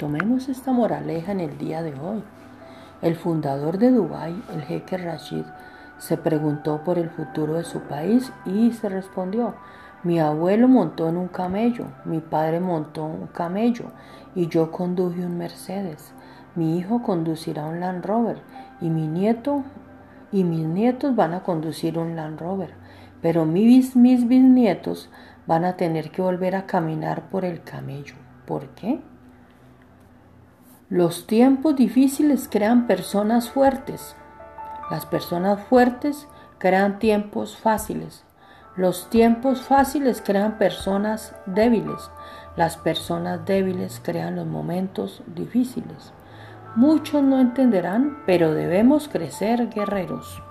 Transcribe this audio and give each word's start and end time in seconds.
Tomemos 0.00 0.48
esta 0.48 0.72
moraleja 0.72 1.32
en 1.32 1.40
el 1.40 1.58
día 1.58 1.82
de 1.82 1.92
hoy. 1.92 2.24
El 3.02 3.16
fundador 3.16 3.76
de 3.76 3.90
Dubái, 3.90 4.42
el 4.54 4.62
jeque 4.62 4.96
Rashid, 4.96 5.44
se 5.98 6.16
preguntó 6.16 6.82
por 6.84 6.96
el 6.96 7.10
futuro 7.10 7.52
de 7.52 7.64
su 7.64 7.80
país 7.80 8.32
y 8.46 8.72
se 8.72 8.88
respondió, 8.88 9.56
mi 10.02 10.18
abuelo 10.18 10.68
montó 10.68 11.10
en 11.10 11.18
un 11.18 11.28
camello, 11.28 11.84
mi 12.06 12.20
padre 12.20 12.60
montó 12.60 13.04
un 13.04 13.26
camello 13.26 13.90
y 14.34 14.48
yo 14.48 14.72
conduje 14.72 15.26
un 15.26 15.36
Mercedes. 15.36 16.14
Mi 16.54 16.78
hijo 16.78 17.02
conducirá 17.02 17.66
un 17.66 17.80
Land 17.80 18.06
Rover 18.06 18.40
y 18.80 18.88
mi 18.88 19.06
nieto 19.06 19.64
y 20.32 20.44
mis 20.44 20.66
nietos 20.66 21.14
van 21.14 21.34
a 21.34 21.42
conducir 21.42 21.98
un 21.98 22.16
Land 22.16 22.40
Rover, 22.40 22.72
pero 23.20 23.44
mis, 23.44 23.96
mis 23.96 24.26
bisnietos 24.26 25.10
van 25.46 25.66
a 25.66 25.76
tener 25.76 26.10
que 26.10 26.22
volver 26.22 26.56
a 26.56 26.64
caminar 26.64 27.28
por 27.28 27.44
el 27.44 27.62
camello. 27.62 28.14
¿Por 28.46 28.68
qué? 28.68 29.02
Los 30.90 31.28
tiempos 31.28 31.76
difíciles 31.76 32.48
crean 32.50 32.88
personas 32.88 33.48
fuertes. 33.48 34.16
Las 34.90 35.06
personas 35.06 35.62
fuertes 35.68 36.26
crean 36.58 36.98
tiempos 36.98 37.56
fáciles. 37.56 38.24
Los 38.74 39.08
tiempos 39.08 39.62
fáciles 39.62 40.20
crean 40.20 40.58
personas 40.58 41.32
débiles. 41.46 42.10
Las 42.56 42.76
personas 42.76 43.46
débiles 43.46 44.00
crean 44.02 44.34
los 44.34 44.48
momentos 44.48 45.22
difíciles. 45.28 46.12
Muchos 46.74 47.22
no 47.22 47.38
entenderán, 47.38 48.24
pero 48.26 48.52
debemos 48.52 49.06
crecer 49.06 49.70
guerreros. 49.70 50.42